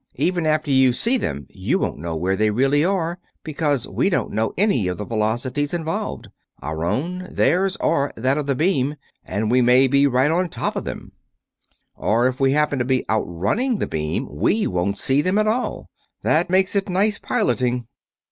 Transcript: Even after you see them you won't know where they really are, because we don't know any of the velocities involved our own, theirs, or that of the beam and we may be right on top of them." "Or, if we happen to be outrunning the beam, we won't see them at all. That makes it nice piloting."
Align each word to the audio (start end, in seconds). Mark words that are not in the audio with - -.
Even 0.15 0.47
after 0.47 0.71
you 0.71 0.93
see 0.93 1.15
them 1.15 1.45
you 1.51 1.77
won't 1.77 1.99
know 1.99 2.15
where 2.15 2.35
they 2.35 2.49
really 2.49 2.83
are, 2.83 3.19
because 3.43 3.87
we 3.87 4.09
don't 4.09 4.31
know 4.33 4.51
any 4.57 4.87
of 4.87 4.97
the 4.97 5.05
velocities 5.05 5.75
involved 5.75 6.29
our 6.59 6.83
own, 6.83 7.27
theirs, 7.31 7.75
or 7.75 8.11
that 8.15 8.35
of 8.35 8.47
the 8.47 8.55
beam 8.55 8.95
and 9.23 9.51
we 9.51 9.61
may 9.61 9.85
be 9.85 10.07
right 10.07 10.31
on 10.31 10.49
top 10.49 10.75
of 10.75 10.85
them." 10.85 11.11
"Or, 11.93 12.27
if 12.27 12.39
we 12.39 12.53
happen 12.53 12.79
to 12.79 12.83
be 12.85 13.07
outrunning 13.11 13.77
the 13.77 13.85
beam, 13.85 14.27
we 14.31 14.65
won't 14.65 14.97
see 14.97 15.21
them 15.21 15.37
at 15.37 15.45
all. 15.45 15.87
That 16.23 16.49
makes 16.49 16.75
it 16.75 16.89
nice 16.89 17.19
piloting." 17.19 17.85